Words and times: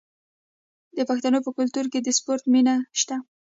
د 0.97 0.99
پښتنو 1.09 1.39
په 1.45 1.51
کلتور 1.57 1.85
کې 1.91 1.99
د 2.01 2.09
سپورت 2.17 2.43
مینه 2.53 2.75
شته. 2.99 3.15